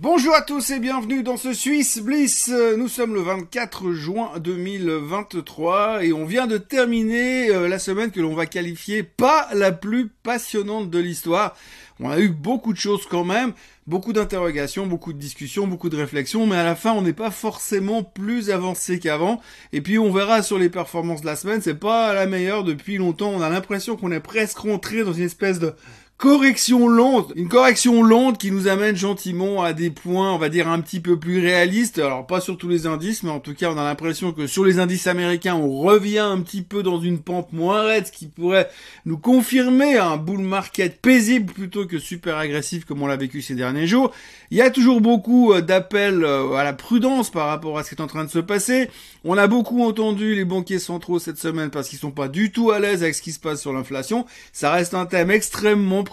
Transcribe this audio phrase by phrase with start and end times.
[0.00, 2.50] Bonjour à tous et bienvenue dans ce Suisse Bliss.
[2.78, 8.18] Nous sommes le 24 juin 2023 et on vient de terminer euh, la semaine que
[8.18, 11.54] l'on va qualifier pas la plus passionnante de l'histoire.
[12.00, 13.52] On a eu beaucoup de choses quand même,
[13.86, 17.30] beaucoup d'interrogations, beaucoup de discussions, beaucoup de réflexions, mais à la fin on n'est pas
[17.30, 19.42] forcément plus avancé qu'avant.
[19.74, 22.96] Et puis on verra sur les performances de la semaine, c'est pas la meilleure depuis
[22.96, 23.28] longtemps.
[23.28, 25.74] On a l'impression qu'on est presque rentré dans une espèce de
[26.22, 30.68] correction lente, une correction lente qui nous amène gentiment à des points, on va dire
[30.68, 31.98] un petit peu plus réalistes.
[31.98, 34.64] Alors pas sur tous les indices, mais en tout cas on a l'impression que sur
[34.64, 38.28] les indices américains, on revient un petit peu dans une pente moins raide, ce qui
[38.28, 38.70] pourrait
[39.04, 43.56] nous confirmer un bull market paisible plutôt que super agressif comme on l'a vécu ces
[43.56, 44.12] derniers jours.
[44.52, 47.88] Il y a toujours beaucoup euh, d'appels euh, à la prudence par rapport à ce
[47.88, 48.90] qui est en train de se passer.
[49.24, 52.70] On a beaucoup entendu les banquiers centraux cette semaine parce qu'ils sont pas du tout
[52.70, 54.24] à l'aise avec ce qui se passe sur l'inflation.
[54.52, 56.04] Ça reste un thème extrêmement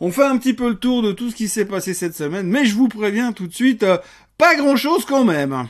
[0.00, 2.46] On fait un petit peu le tour de tout ce qui s'est passé cette semaine,
[2.46, 3.98] mais je vous préviens tout de suite, euh,
[4.38, 5.68] pas grand chose quand même.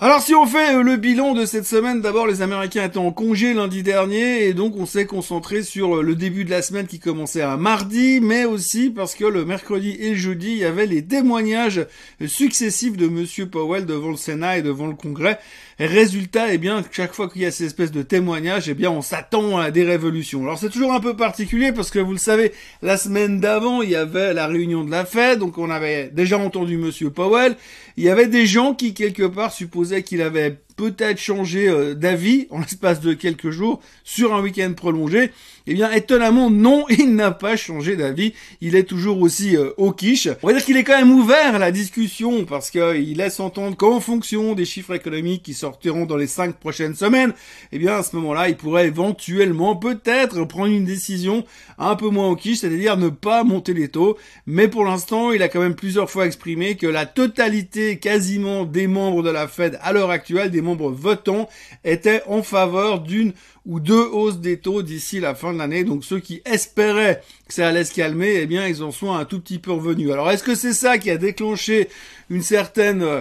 [0.00, 3.10] Alors si on fait euh, le bilan de cette semaine, d'abord les Américains étaient en
[3.10, 6.86] congé lundi dernier et donc on s'est concentré sur euh, le début de la semaine
[6.86, 10.64] qui commençait à mardi, mais aussi parce que le mercredi et le jeudi, il y
[10.64, 11.84] avait les témoignages
[12.28, 15.40] successifs de Monsieur Powell devant le Sénat et devant le Congrès.
[15.80, 19.02] résultat, eh bien, chaque fois qu'il y a ces espèces de témoignages, eh bien, on
[19.02, 20.44] s'attend à des révolutions.
[20.44, 22.52] Alors c'est toujours un peu particulier parce que vous le savez,
[22.82, 26.38] la semaine d'avant, il y avait la réunion de la Fed, donc on avait déjà
[26.38, 27.56] entendu Monsieur Powell.
[27.96, 32.46] Il y avait des gens qui quelque part supposaient qu'il avait peut-être changé euh, d'avis
[32.50, 35.32] en l'espace de quelques jours sur un week-end prolongé.
[35.66, 38.32] Eh bien, étonnamment, non, il n'a pas changé d'avis.
[38.62, 40.28] Il est toujours aussi euh, au quiche.
[40.42, 43.76] On va dire qu'il est quand même ouvert à la discussion parce qu'il laisse entendre
[43.76, 47.34] qu'en fonction des chiffres économiques qui sortiront dans les cinq prochaines semaines,
[47.72, 51.44] eh bien, à ce moment-là, il pourrait éventuellement, peut-être, prendre une décision
[51.76, 54.16] un peu moins au quiche, c'est-à-dire ne pas monter les taux.
[54.46, 58.86] Mais pour l'instant, il a quand même plusieurs fois exprimé que la totalité quasiment des
[58.86, 61.48] membres de la Fed à l'heure actuelle, membres votants
[61.84, 63.32] étaient en faveur d'une
[63.66, 65.84] ou deux hausses des taux d'ici la fin de l'année.
[65.84, 69.24] Donc ceux qui espéraient que ça allait se calmer, eh bien ils en sont un
[69.24, 70.10] tout petit peu revenus.
[70.10, 71.88] Alors est-ce que c'est ça qui a déclenché
[72.30, 73.20] une certaine euh,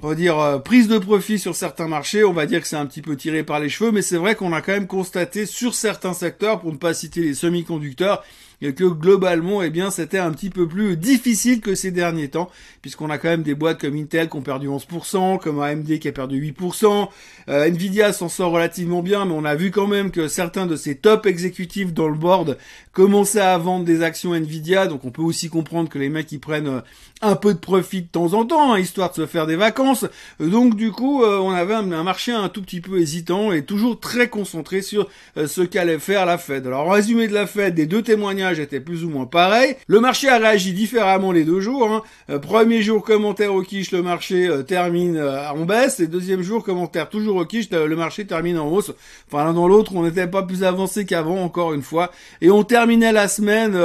[0.00, 2.76] on va dire euh, prise de profit sur certains marchés, on va dire que c'est
[2.76, 5.44] un petit peu tiré par les cheveux, mais c'est vrai qu'on a quand même constaté
[5.44, 8.24] sur certains secteurs, pour ne pas citer les semi-conducteurs,
[8.60, 12.50] que globalement, eh bien, c'était un petit peu plus difficile que ces derniers temps,
[12.82, 16.08] puisqu'on a quand même des boîtes comme Intel qui ont perdu 11%, comme AMD qui
[16.08, 17.08] a perdu 8%,
[17.48, 20.74] euh, Nvidia s'en sort relativement bien, mais on a vu quand même que certains de
[20.74, 22.58] ces top exécutifs dans le board
[22.92, 26.40] commençaient à vendre des actions Nvidia, donc on peut aussi comprendre que les mecs ils
[26.40, 26.80] prennent euh,
[27.22, 30.04] un peu de profit de temps en temps, hein, histoire de se faire des vacances.
[30.40, 34.00] Donc du coup, euh, on avait un, marché un tout petit peu hésitant et toujours
[34.00, 36.66] très concentré sur ce qu'allait faire la Fed.
[36.66, 39.76] Alors en résumé de la Fed, des deux témoignages était plus ou moins pareil.
[39.86, 41.90] Le marché a réagi différemment les deux jours.
[41.90, 42.02] Hein.
[42.30, 46.00] Euh, premier jour commentaire au quiche, le marché euh, termine euh, en baisse.
[46.00, 48.92] Et deuxième jour commentaire toujours au quiche, le marché termine en hausse.
[49.30, 52.10] Enfin l'un dans l'autre, on n'était pas plus avancé qu'avant encore une fois.
[52.40, 53.78] Et on terminait la semaine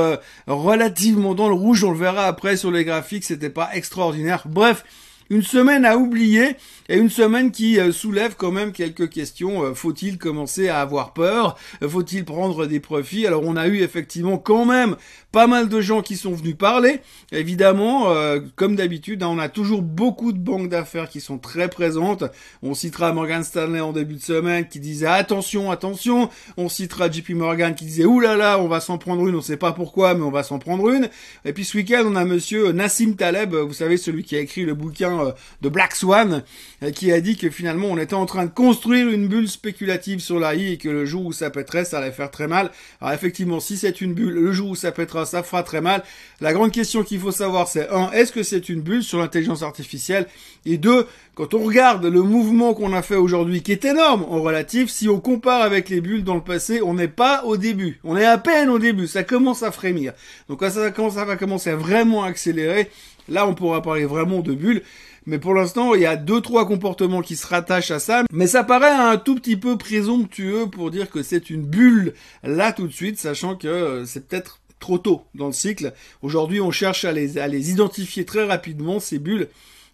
[0.48, 1.84] relativement dans le rouge.
[1.84, 3.26] On le verra après sur les graphiques.
[3.26, 4.44] C'était pas extraordinaire.
[4.46, 4.84] Bref.
[5.34, 6.58] Une semaine à oublier
[6.90, 9.64] et une semaine qui euh, soulève quand même quelques questions.
[9.64, 11.58] Euh, faut-il commencer à avoir peur?
[11.82, 13.26] Faut-il prendre des profits?
[13.26, 14.96] Alors on a eu effectivement quand même
[15.32, 17.00] pas mal de gens qui sont venus parler.
[17.32, 21.68] Évidemment, euh, comme d'habitude, hein, on a toujours beaucoup de banques d'affaires qui sont très
[21.68, 22.26] présentes.
[22.62, 26.30] On citera Morgan Stanley en début de semaine qui disait attention, attention.
[26.58, 29.42] On citera JP Morgan qui disait oulala, là là, on va s'en prendre une, on
[29.42, 31.10] sait pas pourquoi, mais on va s'en prendre une.
[31.44, 34.66] Et puis ce week-end, on a monsieur Nassim Taleb, vous savez, celui qui a écrit
[34.66, 36.44] le bouquin euh, de Black Swan,
[36.84, 40.20] euh, qui a dit que finalement on était en train de construire une bulle spéculative
[40.20, 42.72] sur la I et que le jour où ça pèterait, ça allait faire très mal.
[43.02, 46.04] Alors effectivement, si c'est une bulle, le jour où ça pètera, ça fera très mal.
[46.42, 49.64] La grande question qu'il faut savoir, c'est un, est-ce que c'est une bulle sur l'intelligence
[49.64, 50.28] artificielle?
[50.66, 54.42] Et deux, quand on regarde le mouvement qu'on a fait aujourd'hui, qui est énorme en
[54.42, 58.00] relatif, si on compare avec les bulles dans le passé, on n'est pas au début.
[58.04, 59.08] On est à peine au début.
[59.08, 60.14] Ça commence à frémir.
[60.48, 60.92] Donc ça
[61.26, 62.90] va commencer à vraiment accélérer,
[63.30, 64.84] là on pourra parler vraiment de bulles.
[65.26, 68.24] Mais pour l'instant, il y a deux, trois comportements qui se rattachent à ça.
[68.32, 72.74] Mais ça paraît un tout petit peu présomptueux pour dire que c'est une bulle là
[72.74, 75.94] tout de suite, sachant que euh, c'est peut-être trop tôt dans le cycle.
[76.22, 79.48] Aujourd'hui, on cherche à les, à les identifier très rapidement, ces bulles.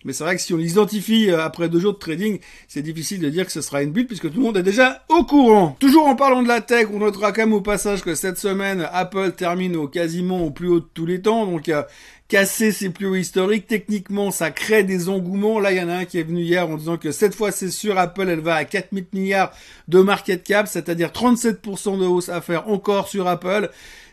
[0.05, 2.81] Mais c'est vrai que si on les identifie euh, après deux jours de trading, c'est
[2.81, 5.25] difficile de dire que ce sera une bulle puisque tout le monde est déjà au
[5.25, 5.75] courant.
[5.79, 8.87] Toujours en parlant de la tech, on notera quand même au passage que cette semaine,
[8.93, 11.45] Apple termine au quasiment au plus haut de tous les temps.
[11.45, 11.83] Donc, euh,
[12.29, 13.67] casser ses plus hauts historiques.
[13.67, 15.59] Techniquement, ça crée des engouements.
[15.59, 17.51] Là, il y en a un qui est venu hier en disant que cette fois,
[17.51, 19.51] c'est sûr, Apple, elle va à 4000 milliards
[19.89, 23.69] de market cap, c'est-à-dire 37% de hausse à faire encore sur Apple.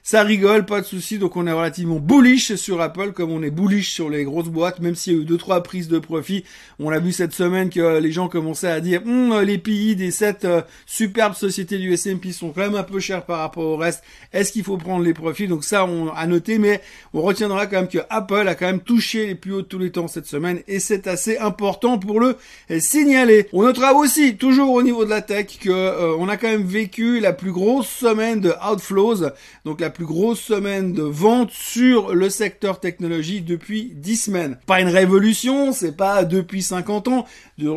[0.09, 1.19] Ça rigole, pas de souci.
[1.19, 4.79] Donc on est relativement bullish sur Apple, comme on est bullish sur les grosses boîtes,
[4.79, 6.45] même s'il y a eu deux trois prises de profit.
[6.79, 10.13] On a vu cette semaine que les gens commençaient à dire hum, les pays des
[10.13, 13.77] sept euh, superbes sociétés du S&P sont quand même un peu chers par rapport au
[13.77, 14.05] reste.
[14.33, 15.49] Est-ce qu'il faut prendre les profits?
[15.49, 16.81] Donc ça, on a noté, mais
[17.13, 19.81] on retiendra quand même que Apple a quand même touché les plus hauts de tous
[19.81, 22.37] les temps cette semaine, et c'est assez important pour le
[22.79, 23.49] signaler.
[23.53, 26.63] On notera aussi, toujours au niveau de la tech, que euh, on a quand même
[26.63, 29.31] vécu la plus grosse semaine de outflows,
[29.65, 34.59] donc la plus grosse semaine de vente sur le secteur technologie depuis 10 semaines.
[34.67, 37.27] Pas une révolution, c'est pas depuis 50 ans.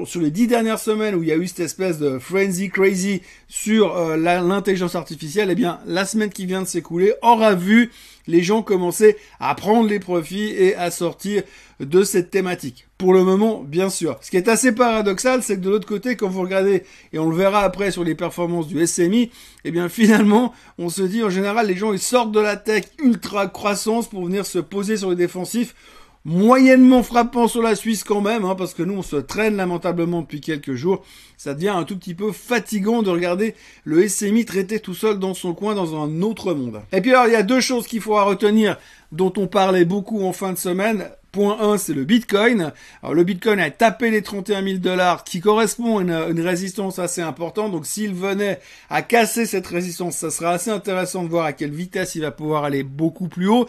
[0.03, 3.21] Sur les 10 dernières semaines où il y a eu cette espèce de frenzy crazy
[3.47, 7.89] sur euh, l'intelligence artificielle, eh bien, la semaine qui vient de s'écouler aura vu
[8.29, 11.43] les gens commencer à prendre les profits et à sortir
[11.79, 12.87] de cette thématique.
[12.97, 14.17] Pour le moment, bien sûr.
[14.21, 17.29] Ce qui est assez paradoxal, c'est que de l'autre côté, quand vous regardez, et on
[17.29, 19.31] le verra après sur les performances du SMI,
[19.65, 22.85] eh bien finalement, on se dit en général, les gens ils sortent de la tech
[23.01, 25.73] ultra croissance pour venir se poser sur les défensifs
[26.25, 30.21] moyennement frappant sur la Suisse quand même, hein, parce que nous on se traîne lamentablement
[30.21, 31.03] depuis quelques jours.
[31.39, 33.55] Ça devient un tout petit peu fatigant de regarder
[33.85, 36.81] le SMI traité tout seul dans son coin dans un autre monde.
[36.91, 38.77] Et puis alors il y a deux choses qu'il faut retenir
[39.13, 41.09] dont on parlait beaucoup en fin de semaine.
[41.31, 42.73] Point 1, c'est le Bitcoin.
[43.01, 46.99] Alors le Bitcoin a tapé les 31 000 dollars, qui correspond à une, une, résistance
[46.99, 47.71] assez importante.
[47.71, 48.59] Donc s'il venait
[48.89, 52.31] à casser cette résistance, ça sera assez intéressant de voir à quelle vitesse il va
[52.31, 53.65] pouvoir aller beaucoup plus haut.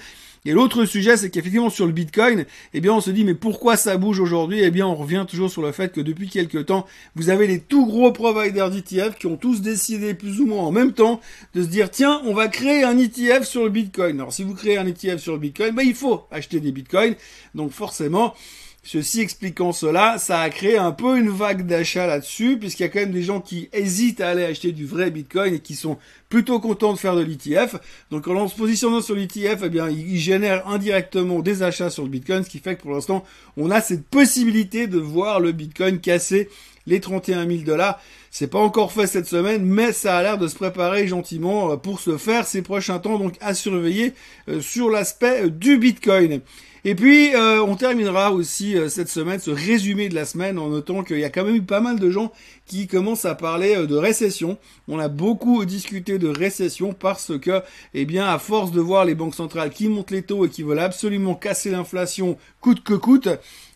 [0.46, 3.76] Et l'autre sujet, c'est qu'effectivement sur le Bitcoin, eh bien on se dit mais pourquoi
[3.76, 4.60] ça bouge aujourd'hui?
[4.62, 7.59] Eh bien on revient toujours sur le fait que depuis quelques temps, vous avez les
[7.68, 11.20] tout gros providers d'ETF qui ont tous décidé plus ou moins en même temps
[11.54, 14.20] de se dire tiens, on va créer un ETF sur le Bitcoin.
[14.20, 17.14] Alors si vous créez un ETF sur le Bitcoin, ben, il faut acheter des Bitcoins.
[17.54, 18.34] Donc forcément,
[18.82, 22.88] Ceci expliquant cela, ça a créé un peu une vague d'achat là-dessus, puisqu'il y a
[22.88, 25.98] quand même des gens qui hésitent à aller acheter du vrai Bitcoin et qui sont
[26.30, 27.76] plutôt contents de faire de l'ETF.
[28.10, 32.08] Donc en se positionnant sur l'ETF, eh bien, ils génèrent indirectement des achats sur le
[32.08, 33.22] Bitcoin, ce qui fait que pour l'instant,
[33.58, 36.48] on a cette possibilité de voir le Bitcoin casser
[36.86, 38.00] les 31 000 dollars.
[38.30, 41.76] C'est pas encore fait cette semaine, mais ça a l'air de se préparer gentiment euh,
[41.76, 44.14] pour se faire ces prochains temps, donc à surveiller
[44.48, 46.40] euh, sur l'aspect euh, du Bitcoin.
[46.84, 50.68] Et puis, euh, on terminera aussi euh, cette semaine, ce résumé de la semaine, en
[50.68, 52.32] notant qu'il y a quand même eu pas mal de gens
[52.64, 54.56] qui commencent à parler euh, de récession.
[54.88, 57.60] On a beaucoup discuté de récession parce que,
[57.92, 60.62] eh bien, à force de voir les banques centrales qui montent les taux et qui
[60.62, 63.28] veulent absolument casser l'inflation coûte que coûte,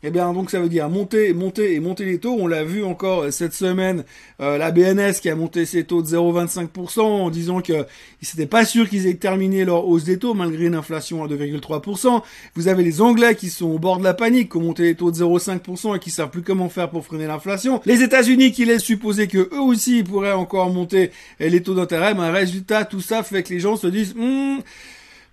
[0.07, 2.37] eh bien, donc ça veut dire monter, monter et monter les taux.
[2.39, 4.05] On l'a vu encore cette semaine,
[4.39, 8.89] la BNS qui a monté ses taux de 0,25% en disant que n'étaient pas sûr
[8.89, 12.23] qu'ils aient terminé leur hausse des taux malgré une inflation à 2,3%.
[12.55, 14.95] Vous avez les Anglais qui sont au bord de la panique, qui ont monté les
[14.95, 17.81] taux de 0,5% et qui savent plus comment faire pour freiner l'inflation.
[17.87, 21.11] Les États-Unis qui laissent supposer que eux aussi pourraient encore monter
[21.41, 22.15] les taux d'intérêt.
[22.15, 24.59] Mais résultat, tout ça fait que les gens se disent, hmm,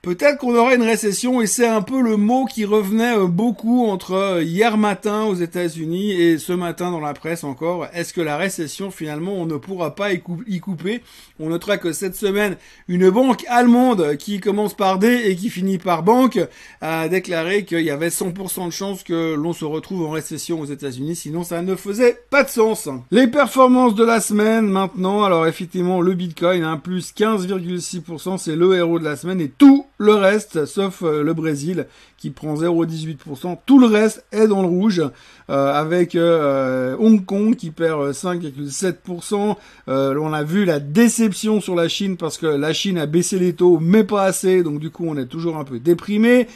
[0.03, 3.85] Peut-être qu'on aurait une récession et c'est un peu le mot qui revenait euh, beaucoup
[3.85, 7.85] entre euh, hier matin aux États-Unis et ce matin dans la presse encore.
[7.93, 11.03] Est-ce que la récession finalement on ne pourra pas y couper?
[11.39, 12.57] On notera que cette semaine
[12.87, 16.39] une banque allemande qui commence par D et qui finit par banque
[16.81, 20.65] a déclaré qu'il y avait 100% de chances que l'on se retrouve en récession aux
[20.65, 22.89] États-Unis, sinon ça ne faisait pas de sens.
[23.11, 28.55] Les performances de la semaine maintenant, alors effectivement le Bitcoin, un hein, plus 15,6%, c'est
[28.55, 31.85] le héros de la semaine et tout le reste, sauf euh, le Brésil,
[32.17, 35.03] qui prend 0,18%, tout le reste est dans le rouge,
[35.49, 39.55] euh, avec euh, Hong Kong qui perd 5,7%.
[39.87, 43.53] on a vu la déception sur la Chine parce que la Chine a baissé les
[43.53, 46.47] taux, mais pas assez, donc du coup on est toujours un peu déprimé.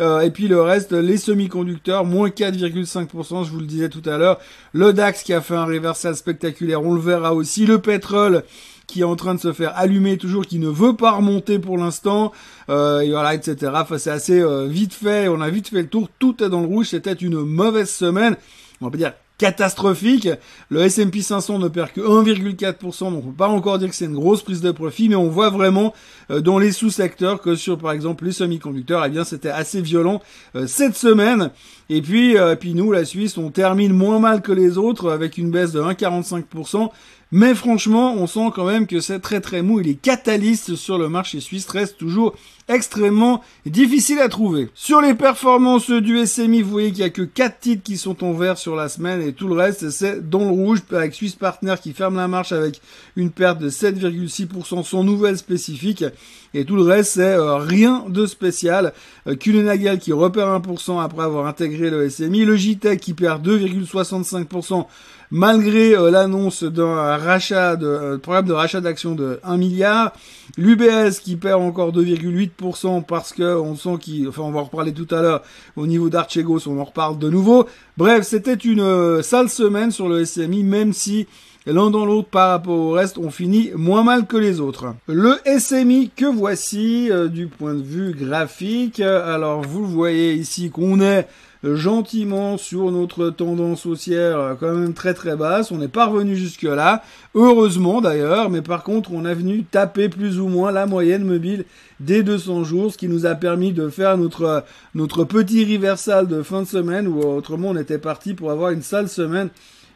[0.00, 4.40] et puis le reste, les semi-conducteurs, moins 4,5%, je vous le disais tout à l'heure.
[4.72, 7.66] Le DAX qui a fait un reversal spectaculaire, on le verra aussi.
[7.66, 8.44] Le pétrole
[8.86, 11.78] qui est en train de se faire allumer toujours, qui ne veut pas remonter pour
[11.78, 12.32] l'instant,
[12.68, 13.72] euh, et voilà, etc.
[13.74, 16.60] Enfin, c'est assez euh, vite fait, on a vite fait le tour, tout est dans
[16.60, 18.36] le rouge, c'était une mauvaise semaine,
[18.80, 20.28] on va dire catastrophique.
[20.68, 24.04] Le S&P 500 ne perd que 1,4%, donc on peut pas encore dire que c'est
[24.04, 25.92] une grosse prise de profit, mais on voit vraiment
[26.30, 30.22] euh, dans les sous-secteurs que sur par exemple les semi-conducteurs, eh bien c'était assez violent
[30.54, 31.50] euh, cette semaine.
[31.90, 35.36] Et puis, euh, puis nous, la Suisse, on termine moins mal que les autres avec
[35.36, 36.90] une baisse de 1,45%.
[37.32, 40.98] Mais franchement, on sent quand même que c'est très très mou et les catalystes sur
[40.98, 42.34] le marché suisse restent toujours
[42.68, 44.70] extrêmement difficile à trouver.
[44.74, 48.24] Sur les performances du SMI, vous voyez qu'il y a que 4 titres qui sont
[48.24, 51.34] en vert sur la semaine et tout le reste c'est dans le rouge avec Swiss
[51.34, 52.80] Partner qui ferme la marche avec
[53.16, 56.04] une perte de 7,6% sans nouvelle spécifique
[56.54, 58.92] et tout le reste c'est euh, rien de spécial.
[59.26, 64.86] Euh, Kulenagel qui repère 1% après avoir intégré le SMI, le JTEC qui perd 2,65%
[65.30, 70.12] malgré euh, l'annonce d'un rachat de euh, programme de rachat d'actions de 1 milliard,
[70.56, 74.92] l'UBS qui perd encore 2,8% parce que on sent qu'il enfin on va en reparler
[74.92, 75.42] tout à l'heure
[75.76, 77.66] au niveau d'Archegos, on en reparle de nouveau.
[77.96, 81.26] Bref, c'était une euh, sale semaine sur le SMI même si
[81.66, 84.94] l'un dans l'autre par rapport au reste, on finit moins mal que les autres.
[85.08, 89.00] Le SMI que voici du point de vue graphique.
[89.00, 91.26] Alors vous voyez ici qu'on est
[91.64, 95.70] gentiment sur notre tendance haussière euh, quand même très très basse.
[95.70, 97.02] On n'est pas revenu jusque là,
[97.34, 101.64] heureusement d'ailleurs, mais par contre on est venu taper plus ou moins la moyenne mobile
[102.00, 106.42] des 200 jours, ce qui nous a permis de faire notre notre petit reversal de
[106.42, 109.48] fin de semaine, où autrement on était parti pour avoir une sale semaine.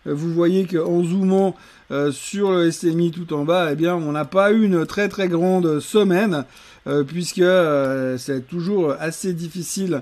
[0.06, 1.54] Euh, vous voyez qu'en zoomant
[1.90, 5.08] euh, sur le SMI tout en bas, eh bien, on n'a pas eu une très
[5.08, 6.44] très grande semaine,
[7.06, 7.44] puisque
[8.16, 10.00] c'est toujours assez difficile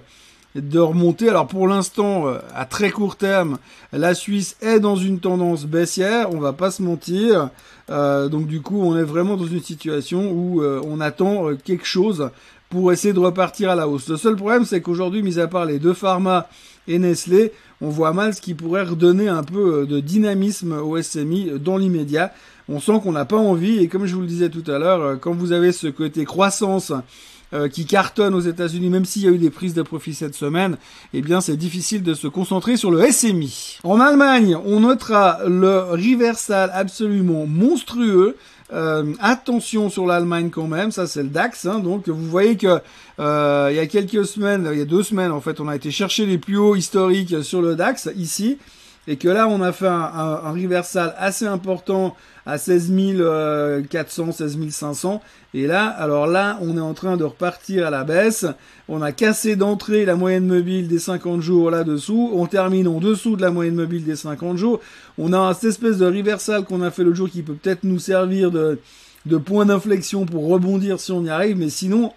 [0.61, 1.29] de remonter.
[1.29, 3.59] Alors pour l'instant, euh, à très court terme,
[3.93, 7.51] la Suisse est dans une tendance baissière, on va pas se mentir.
[7.91, 11.87] Euh, donc du coup, on est vraiment dans une situation où euh, on attend quelque
[11.87, 12.31] chose
[12.69, 14.09] pour essayer de repartir à la hausse.
[14.09, 16.49] Le seul problème, c'est qu'aujourd'hui, mis à part les deux pharma
[16.89, 21.53] et Nestlé, on voit mal ce qui pourrait redonner un peu de dynamisme au SMI
[21.61, 22.33] dans l'immédiat.
[22.69, 25.21] On sent qu'on n'a pas envie, et comme je vous le disais tout à l'heure,
[25.21, 26.93] quand vous avez ce côté croissance
[27.53, 30.35] euh, qui cartonne aux États-Unis, même s'il y a eu des prises de profit cette
[30.35, 30.77] semaine,
[31.15, 33.79] eh bien c'est difficile de se concentrer sur le SMI.
[33.85, 38.37] En Allemagne, on notera le reversal absolument monstrueux.
[38.73, 41.67] Euh, attention sur l'Allemagne quand même, ça c'est le DAX.
[41.67, 42.81] Hein, donc vous voyez que
[43.21, 45.77] euh, il y a quelques semaines, il y a deux semaines en fait, on a
[45.77, 48.59] été chercher les plus hauts historiques sur le DAX ici
[49.09, 52.93] et que là on a fait un, un, reversal assez important à 16
[53.89, 55.23] 400, 16 500
[55.55, 58.47] et là alors là on est en train de repartir à la baisse.
[58.89, 63.37] On a cassé d'entrée la moyenne mobile des 50 jours là-dessous on termine en dessous
[63.37, 64.81] de la moyenne mobile des 50 jours.
[65.19, 67.99] On a cette espèce de reversal qu'on a fait le jour qui peut peut-être nous
[67.99, 68.79] servir de,
[69.45, 71.59] point d'inflexion pour rebondir si on y arrive.
[71.59, 72.13] Mais sinon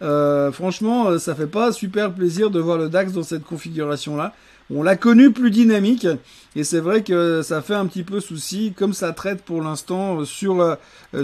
[0.00, 4.32] euh, franchement, ça fait pas super plaisir de voir le DAX dans cette configuration-là.
[4.74, 6.06] On l'a connu plus dynamique
[6.54, 10.24] et c'est vrai que ça fait un petit peu souci comme ça traite pour l'instant
[10.24, 10.74] sur euh,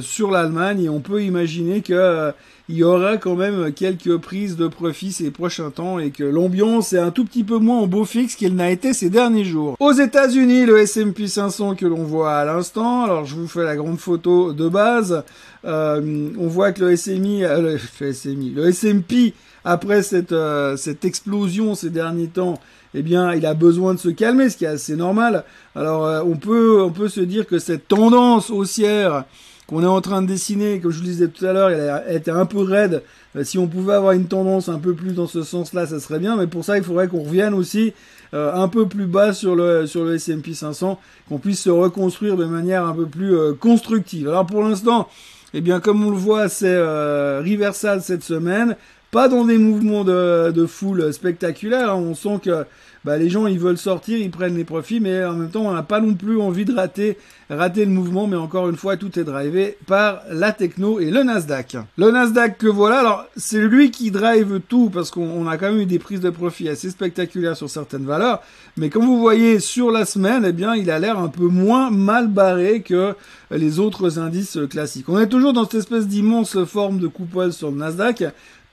[0.01, 2.33] sur l'Allemagne et on peut imaginer que euh,
[2.71, 6.95] il y aura quand même quelques prises de profit ces prochains temps et que l'ambiance
[6.95, 9.77] est un tout petit peu moins en beau fixe qu'elle n'a été ces derniers jours.
[9.79, 13.77] Aux États-Unis, le S&P 500 que l'on voit à l'instant, alors je vous fais la
[13.77, 15.23] grande photo de base,
[15.67, 17.79] euh, on voit que le SMI, le,
[18.13, 19.35] SMI, le S&P
[19.65, 20.35] après cette
[20.77, 22.61] cette explosion ces derniers temps
[22.95, 25.45] eh bien, il a besoin de se calmer, ce qui est assez normal.
[25.75, 29.25] Alors, euh, on peut, on peut se dire que cette tendance haussière
[29.67, 32.17] qu'on est en train de dessiner, comme je vous le disais tout à l'heure, elle,
[32.17, 33.03] était un peu raide.
[33.35, 36.21] Euh, si on pouvait avoir une tendance un peu plus dans ce sens-là, ça serait
[36.21, 36.37] bien.
[36.37, 37.95] Mais pour ça, il faudrait qu'on revienne aussi
[38.33, 42.37] euh, un peu plus bas sur le sur le S&P 500, qu'on puisse se reconstruire
[42.37, 44.29] de manière un peu plus constructive.
[44.29, 45.09] Alors pour l'instant,
[45.53, 48.77] eh bien, comme on le voit, c'est reversal cette semaine
[49.15, 51.91] pas dans des mouvements de, foule spectaculaires.
[51.91, 52.03] Hein.
[52.05, 52.65] On sent que
[53.05, 55.73] bah, les gens ils veulent sortir, ils prennent les profits, mais en même temps on
[55.73, 57.17] n'a pas non plus envie de rater,
[57.49, 58.27] rater le mouvement.
[58.27, 61.77] Mais encore une fois, tout est drivé par la techno et le Nasdaq.
[61.97, 65.83] Le Nasdaq que voilà, alors c'est lui qui drive tout parce qu'on a quand même
[65.83, 68.43] eu des prises de profit assez spectaculaires sur certaines valeurs.
[68.77, 71.89] Mais comme vous voyez sur la semaine, eh bien il a l'air un peu moins
[71.91, 73.15] mal barré que
[73.53, 75.09] les autres indices classiques.
[75.09, 78.25] On est toujours dans cette espèce d'immense forme de coupole sur le Nasdaq.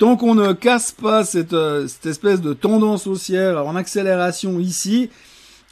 [0.01, 5.11] Tant qu'on ne casse pas cette, euh, cette espèce de tendance haussière en accélération ici,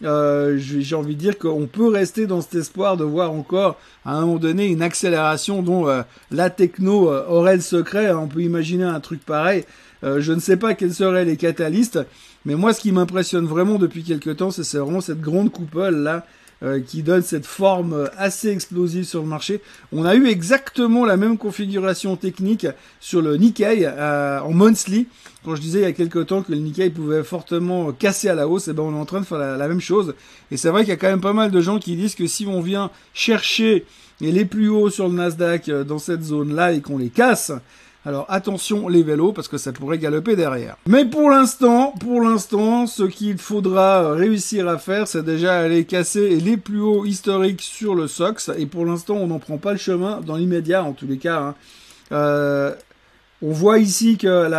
[0.04, 4.14] euh, j'ai envie de dire qu'on peut rester dans cet espoir de voir encore à
[4.14, 8.12] un moment donné une accélération dont euh, la techno aurait le secret.
[8.12, 9.66] On peut imaginer un truc pareil.
[10.04, 12.00] je ne sais pas quels seraient les catalystes,
[12.46, 16.24] mais moi ce qui m'impressionne vraiment depuis quelques temps, c'est vraiment cette grande coupole là
[16.62, 19.62] euh, qui donne cette forme assez explosive sur le marché.
[19.94, 22.68] On a eu exactement la même configuration technique
[23.00, 25.08] sur le Nikkei euh, en monthly.
[25.46, 28.36] Quand je disais il y a quelques temps que le Nikkei pouvait fortement casser à
[28.36, 30.16] la hausse, et eh ben on est en train de faire la, même chose.
[30.52, 32.28] Et c'est vrai qu'il y a quand même pas mal de gens qui disent que
[32.28, 33.86] si on vient chercher
[34.20, 37.54] les plus hauts sur le Nasdaq euh, dans cette zone-là et qu'on les casse,
[38.06, 40.78] Alors attention les vélos parce que ça pourrait galoper derrière.
[40.88, 46.38] Mais pour l'instant, pour l'instant, ce qu'il faudra réussir à faire, c'est déjà aller casser
[46.38, 48.52] les plus hauts historiques sur le SOX.
[48.58, 51.40] Et pour l'instant, on n'en prend pas le chemin dans l'immédiat en tous les cas.
[51.40, 51.56] Hein.
[52.12, 52.74] Euh,
[53.42, 54.50] on voit ici que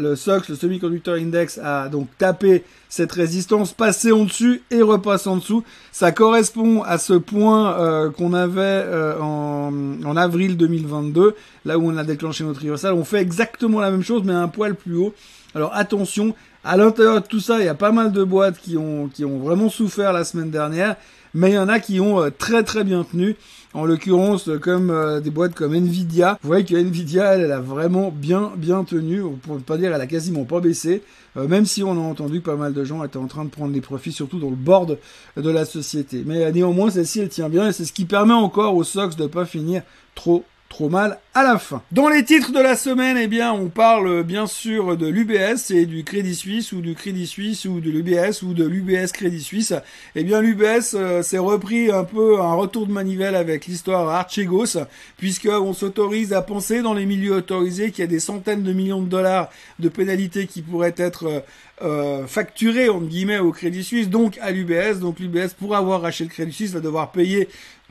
[0.00, 5.26] le SOX, le Semiconductor Index, a donc tapé cette résistance, passé en dessus et repasse
[5.26, 5.64] en dessous.
[5.90, 9.72] Ça correspond à ce point euh, qu'on avait euh, en,
[10.04, 11.34] en, avril 2022,
[11.64, 12.94] là où on a déclenché notre reversal.
[12.94, 15.14] On fait exactement la même chose, mais un poil plus haut.
[15.54, 18.76] Alors attention, à l'intérieur de tout ça, il y a pas mal de boîtes qui
[18.76, 20.96] ont, qui ont vraiment souffert la semaine dernière,
[21.32, 23.36] mais il y en a qui ont euh, très très bien tenu.
[23.72, 26.38] En l'occurrence, comme euh, des boîtes comme Nvidia.
[26.42, 29.22] Vous voyez que Nvidia, elle, elle a vraiment bien, bien tenu.
[29.22, 31.04] On peut pas dire, elle a quasiment pas baissé.
[31.36, 33.50] Euh, même si on a entendu que pas mal de gens étaient en train de
[33.50, 34.98] prendre des profits, surtout dans le board
[35.36, 36.24] de la société.
[36.26, 39.28] Mais néanmoins, celle-ci, elle tient bien et c'est ce qui permet encore aux SOX de
[39.28, 39.82] pas finir
[40.16, 41.80] trop trop mal à la fin.
[41.92, 45.86] Dans les titres de la semaine, eh bien, on parle bien sûr de l'UBS et
[45.86, 49.72] du Crédit Suisse ou du Crédit Suisse ou de l'UBS ou de l'UBS Crédit Suisse.
[50.16, 54.76] Eh bien, l'UBS euh, s'est repris un peu un retour de manivelle avec l'histoire Archegos,
[55.18, 59.00] puisqu'on s'autorise à penser dans les milieux autorisés qu'il y a des centaines de millions
[59.00, 61.40] de dollars de pénalités qui pourraient être euh,
[61.82, 64.98] euh, entre guillemets au Crédit Suisse, donc à l'UBS.
[64.98, 67.48] Donc l'UBS, pour avoir racheté le Crédit Suisse, va devoir payer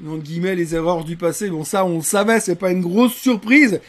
[0.07, 1.49] entre guillemets, les erreurs du passé.
[1.49, 3.79] Bon, ça, on le savait, c'est pas une grosse surprise.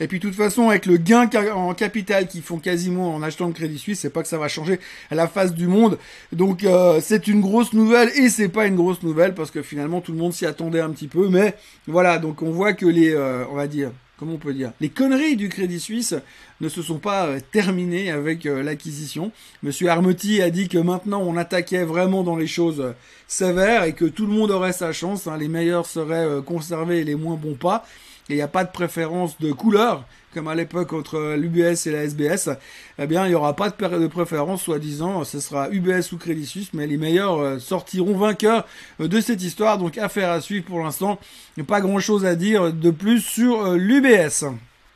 [0.00, 3.46] Et puis, de toute façon, avec le gain en capital qu'ils font quasiment en achetant
[3.46, 4.80] le Crédit Suisse, c'est pas que ça va changer
[5.10, 5.98] la face du monde.
[6.32, 10.00] Donc, euh, c'est une grosse nouvelle et c'est pas une grosse nouvelle parce que finalement,
[10.00, 11.28] tout le monde s'y attendait un petit peu.
[11.28, 11.54] Mais
[11.86, 14.88] voilà, donc on voit que les, euh, on va dire, comment on peut dire, les
[14.88, 16.14] conneries du Crédit Suisse
[16.60, 19.30] ne se sont pas euh, terminées avec l'acquisition.
[19.62, 22.94] Monsieur Armetti a dit que maintenant on attaquait vraiment dans les choses
[23.28, 25.28] sévères et que tout le monde aurait sa chance.
[25.28, 25.36] Hein.
[25.38, 27.84] les meilleurs seraient conservés et les moins bons pas.
[28.28, 31.92] Et il n'y a pas de préférence de couleur comme à l'époque entre l'UBS et
[31.92, 32.50] la SBS,
[32.98, 36.46] eh bien, il n'y aura pas de, de préférence, soi-disant, ce sera UBS ou Crédit
[36.46, 38.66] Suisse, mais les meilleurs euh, sortiront vainqueurs
[39.00, 41.18] euh, de cette histoire, donc affaire à suivre pour l'instant.
[41.66, 44.44] Pas grand-chose à dire de plus sur euh, l'UBS.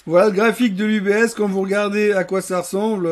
[0.07, 3.09] Voilà le graphique de l'UBS, quand vous regardez à quoi ça ressemble,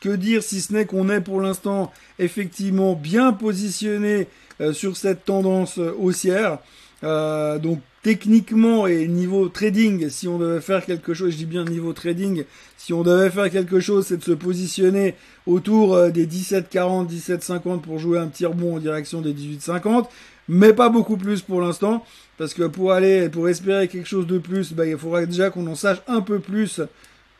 [0.00, 4.28] que dire si ce n'est qu'on est pour l'instant effectivement bien positionné
[4.74, 6.58] sur cette tendance haussière.
[7.02, 11.94] donc techniquement et niveau trading, si on devait faire quelque chose, je dis bien niveau
[11.94, 12.44] trading,
[12.76, 15.14] si on devait faire quelque chose, c'est de se positionner
[15.46, 20.04] autour euh, des 17,40, 17,50 pour jouer un petit rebond en direction des 18,50,
[20.48, 22.04] mais pas beaucoup plus pour l'instant,
[22.36, 25.66] parce que pour aller, pour espérer quelque chose de plus, bah, il faudra déjà qu'on
[25.66, 26.82] en sache un peu plus,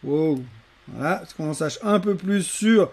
[0.03, 0.41] wow,
[0.89, 2.91] voilà, qu'on en sache un peu plus sur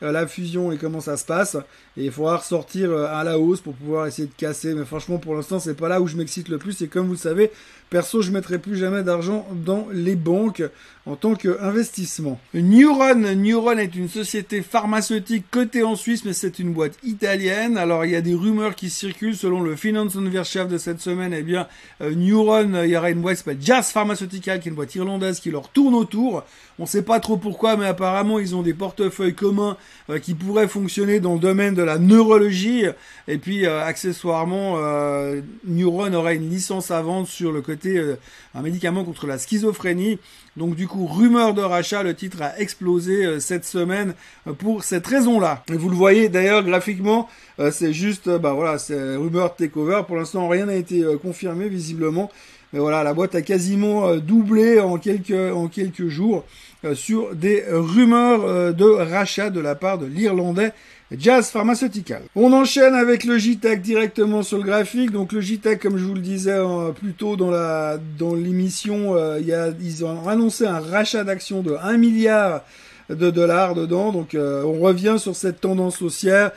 [0.00, 1.56] la fusion et comment ça se passe.
[1.96, 4.74] Et il faudra ressortir euh, à la hausse pour pouvoir essayer de casser.
[4.74, 6.80] Mais franchement, pour l'instant, c'est pas là où je m'excite le plus.
[6.82, 7.50] Et comme vous le savez,
[7.90, 10.62] perso, je mettrai plus jamais d'argent dans les banques
[11.06, 12.38] en tant qu'investissement.
[12.52, 17.78] Neuron, Neuron est une société pharmaceutique cotée en Suisse, mais c'est une boîte italienne.
[17.78, 21.32] Alors, il y a des rumeurs qui circulent selon le Finance Wirtschaft de cette semaine.
[21.32, 21.66] Eh bien,
[22.02, 24.94] euh, Neuron, il y aura une boîte qui s'appelle Jazz Pharmaceutical, qui est une boîte
[24.94, 26.44] irlandaise qui leur tourne autour.
[26.78, 29.76] On sait pas trop pourquoi, mais apparemment, ils ont des portefeuilles communs
[30.10, 32.84] euh, qui pourraient fonctionner dans le domaine de la neurologie.
[33.26, 38.62] Et puis, euh, accessoirement, euh, Neuron aurait une licence à vendre sur le côté un
[38.62, 40.18] médicament contre la schizophrénie.
[40.56, 44.14] Donc du coup, rumeur de rachat, le titre a explosé cette semaine
[44.58, 45.62] pour cette raison-là.
[45.68, 47.28] Vous le voyez d'ailleurs graphiquement,
[47.70, 50.02] c'est juste, bah voilà, c'est rumeur takeover.
[50.06, 52.30] Pour l'instant, rien n'a été confirmé visiblement.
[52.72, 56.44] Mais voilà, la boîte a quasiment doublé en quelques, en quelques jours.
[56.84, 60.72] Euh, sur des rumeurs euh, de rachat de la part de l'Irlandais
[61.16, 62.22] Jazz Pharmaceutical.
[62.34, 65.10] On enchaîne avec le JTAC directement sur le graphique.
[65.10, 69.16] Donc le JTAC, comme je vous le disais euh, plus tôt dans la dans l'émission,
[69.38, 72.62] ils ont annoncé un rachat d'actions de 1 milliard
[73.08, 74.12] de dollars dedans.
[74.12, 76.50] Donc on revient sur cette tendance haussière.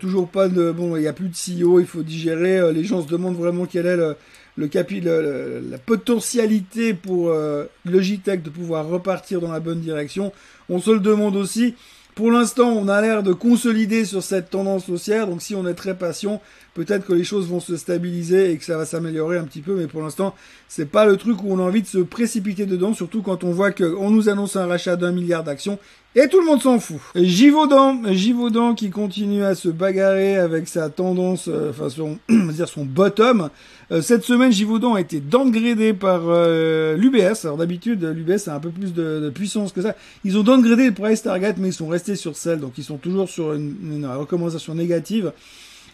[0.00, 2.72] toujours pas de bon, il n'y a plus de CEO, il faut digérer.
[2.72, 4.16] les gens se demandent vraiment quel est le,
[4.56, 10.32] le, capi, la potentialité pour euh, Logitech de pouvoir repartir dans la bonne direction.
[10.68, 11.74] On se le demande aussi.
[12.14, 15.72] Pour l'instant, on a l'air de consolider sur cette tendance haussière, donc si on est
[15.72, 16.42] très patient,
[16.74, 19.74] peut-être que les choses vont se stabiliser et que ça va s'améliorer un petit peu,
[19.74, 20.34] mais pour l'instant,
[20.68, 23.52] c'est pas le truc où on a envie de se précipiter dedans, surtout quand on
[23.52, 25.78] voit qu'on nous annonce un rachat d'un milliard d'actions
[26.14, 26.98] et tout le monde s'en fout.
[27.14, 32.84] Givaudan, Givaudan qui continue à se bagarrer avec sa tendance, euh, enfin son, dire son
[32.84, 33.48] bottom.
[33.90, 37.46] Euh, cette semaine, Givaudan a été downgradé par euh, l'UBS.
[37.46, 39.96] Alors d'habitude, l'UBS a un peu plus de, puissance que ça.
[40.24, 42.98] Ils ont downgradé le price target, mais ils sont restés sur celle, donc ils sont
[42.98, 45.32] toujours sur une, une recommandation négative.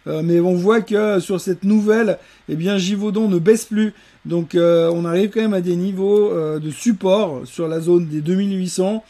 [0.06, 3.92] mais on voit que sur cette nouvelle, eh bien Givaudan ne baisse plus.
[4.24, 9.04] Donc on arrive quand même à des niveaux de support sur la zone des 2800.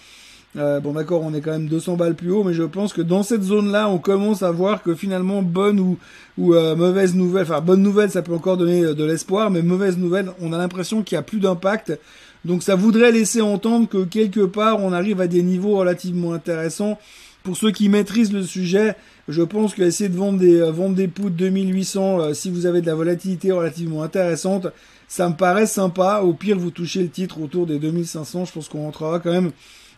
[0.59, 3.01] Euh, bon d'accord, on est quand même 200 balles plus haut, mais je pense que
[3.01, 7.61] dans cette zone-là, on commence à voir que finalement, bonne ou, euh, mauvaise nouvelle, enfin
[7.61, 11.03] bonne nouvelle, ça peut encore donner euh, de l'espoir, mais mauvaise nouvelle, on a l'impression
[11.03, 11.97] qu'il n'y a plus d'impact.
[12.45, 16.99] Donc ça voudrait laisser entendre que quelque part, on arrive à des niveaux relativement intéressants.
[17.45, 18.97] Pour ceux qui maîtrisent le sujet,
[19.29, 22.95] je pense qu'essayer de vendre des, vendre des poutres 2800, si vous avez de la
[22.95, 24.67] volatilité relativement intéressante,
[25.07, 26.21] ça me paraît sympa.
[26.23, 29.53] Au pire, vous touchez le titre autour des 2500, je pense qu'on rentrera quand même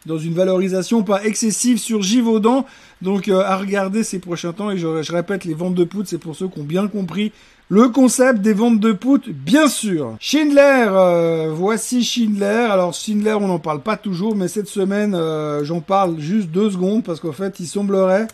[0.07, 2.67] dans une valorisation pas excessive sur Givaudan.
[3.03, 4.71] Donc euh, à regarder ces prochains temps.
[4.71, 7.33] Et je, je répète, les ventes de poutres, c'est pour ceux qui ont bien compris
[7.73, 10.17] le concept des ventes de poutres, bien sûr.
[10.19, 12.67] Schindler, euh, voici Schindler.
[12.69, 16.73] Alors Schindler, on n'en parle pas toujours, mais cette semaine, euh, j'en parle juste deux
[16.73, 18.27] secondes parce qu'en fait, il semblerait,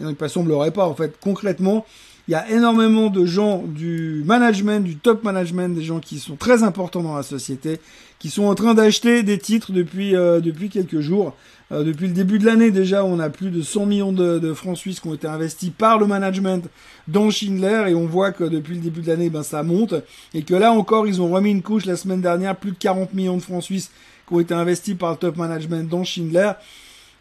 [0.00, 1.86] il ne semblerait pas, en fait, concrètement,
[2.30, 6.36] il y a énormément de gens du management, du top management, des gens qui sont
[6.36, 7.80] très importants dans la société,
[8.20, 11.34] qui sont en train d'acheter des titres depuis euh, depuis quelques jours.
[11.72, 14.76] Euh, depuis le début de l'année déjà, on a plus de 100 millions de, francs
[14.76, 16.68] suisses qui ont été investis par le management
[17.08, 19.94] dans Schindler et on voit que depuis le début de l'année, ben ça monte
[20.32, 23.12] et que là encore, ils ont remis une couche la semaine dernière, plus de 40
[23.12, 23.90] millions de francs suisses
[24.28, 26.52] qui ont été investis par le top management dans Schindler.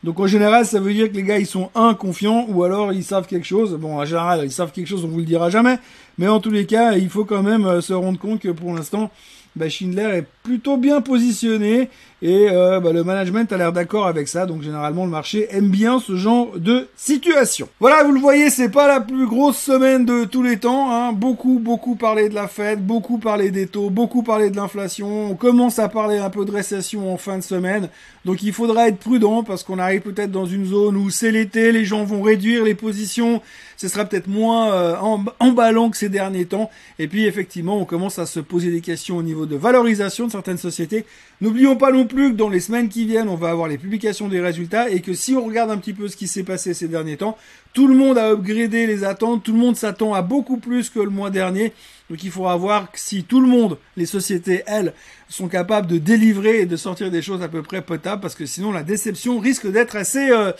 [0.04, 2.94] Donc en général, ça veut dire que les gars, ils sont un confiants ou alors
[2.94, 3.76] ils savent quelque chose.
[3.76, 5.78] Bon, en général, ils savent quelque chose, on vous le dira jamais.
[6.18, 8.74] Mais en tous les cas, il faut quand même euh, se rendre compte que pour
[8.74, 9.12] l'instant,
[9.56, 11.90] bah, Schindler est plutôt bien positionné
[12.22, 14.46] et euh, bah, le management a l'air d'accord avec ça.
[14.46, 17.70] Donc généralement le marché aime bien ce genre de situation.
[17.80, 20.92] Voilà, vous le voyez, c'est pas la plus grosse semaine de tous les temps.
[20.92, 21.14] Hein.
[21.14, 25.32] Beaucoup, beaucoup parlé de la Fed, beaucoup parlé des taux, beaucoup parlé de l'inflation.
[25.32, 27.90] On commence à parler un peu de récession en fin de semaine.
[28.26, 31.72] Donc il faudra être prudent parce qu'on arrive peut-être dans une zone où c'est l'été,
[31.72, 33.42] les gens vont réduire les positions.
[33.78, 34.96] Ce sera peut-être moins euh,
[35.40, 36.70] emballant que ces derniers temps.
[37.00, 40.32] Et puis effectivement, on commence à se poser des questions au niveau de valorisation de
[40.32, 41.06] certaines sociétés.
[41.40, 44.28] N'oublions pas non plus que dans les semaines qui viennent, on va avoir les publications
[44.28, 46.90] des résultats et que si on regarde un petit peu ce qui s'est passé ces
[46.90, 47.38] derniers temps,
[47.74, 51.00] tout le monde a upgradé les attentes, tout le monde s'attend à beaucoup plus que
[51.00, 51.72] le mois dernier.
[52.10, 54.94] Donc il faudra voir si tout le monde, les sociétés, elles,
[55.30, 58.46] sont capables de délivrer et de sortir des choses à peu près potables parce que
[58.46, 60.30] sinon la déception risque d'être assez...
[60.30, 60.52] Euh,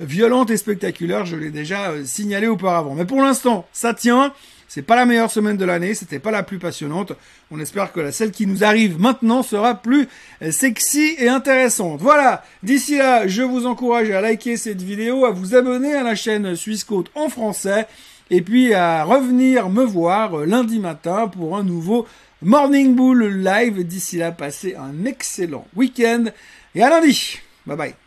[0.00, 2.94] violente et spectaculaire, je l'ai déjà euh, signalé auparavant.
[2.94, 4.32] Mais pour l'instant, ça tient.
[4.74, 7.12] C'est pas la meilleure semaine de l'année, c'était pas la plus passionnante.
[7.50, 10.08] On espère que la celle qui nous arrive maintenant sera plus
[10.40, 12.00] euh, sexy et intéressante.
[12.00, 12.42] Voilà.
[12.62, 16.56] D'ici là, je vous encourage à liker cette vidéo, à vous abonner à la chaîne
[16.56, 17.86] Suisse Côte en français
[18.30, 22.06] et puis à revenir me voir euh, lundi matin pour un nouveau
[22.40, 23.86] Morning Bull live.
[23.86, 26.24] D'ici là, passez un excellent week-end
[26.74, 27.40] et à lundi.
[27.66, 28.01] Bye bye.